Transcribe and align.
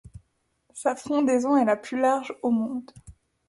Sa 0.73 0.95
frondaison 0.95 1.55
est 1.57 1.65
la 1.65 1.75
plus 1.75 1.99
large 1.99 2.33
au 2.41 2.49
monde. 2.49 2.89